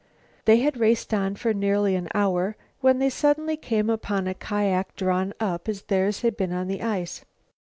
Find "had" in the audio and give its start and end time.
0.61-0.79, 6.21-6.35